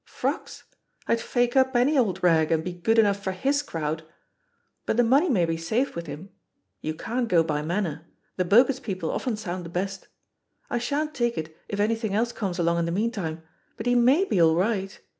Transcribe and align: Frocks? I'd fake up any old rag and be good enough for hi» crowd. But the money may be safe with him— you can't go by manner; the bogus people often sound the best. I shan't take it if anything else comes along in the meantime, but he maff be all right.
Frocks? 0.07 0.63
I'd 1.07 1.21
fake 1.21 1.55
up 1.55 1.75
any 1.75 1.95
old 1.95 2.23
rag 2.23 2.51
and 2.51 2.63
be 2.63 2.73
good 2.73 2.97
enough 2.97 3.21
for 3.23 3.33
hi» 3.33 3.51
crowd. 3.63 4.01
But 4.87 4.97
the 4.97 5.03
money 5.03 5.29
may 5.29 5.45
be 5.45 5.57
safe 5.57 5.95
with 5.95 6.07
him— 6.07 6.31
you 6.81 6.95
can't 6.95 7.27
go 7.29 7.43
by 7.43 7.61
manner; 7.61 8.07
the 8.35 8.43
bogus 8.43 8.79
people 8.79 9.11
often 9.11 9.37
sound 9.37 9.63
the 9.63 9.69
best. 9.69 10.07
I 10.71 10.79
shan't 10.79 11.13
take 11.13 11.37
it 11.37 11.55
if 11.69 11.79
anything 11.79 12.15
else 12.15 12.31
comes 12.31 12.57
along 12.57 12.79
in 12.79 12.85
the 12.85 12.91
meantime, 12.91 13.43
but 13.77 13.85
he 13.85 13.93
maff 13.93 14.27
be 14.27 14.41
all 14.41 14.55
right. 14.55 14.99